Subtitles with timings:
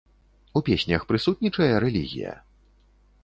[0.59, 2.33] У песнях прысутнічае рэлігія?